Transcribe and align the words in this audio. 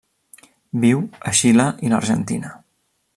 Viu 0.85 1.03
a 1.31 1.33
Xile 1.41 1.67
i 1.89 1.93
l'Argentina. 1.93 2.55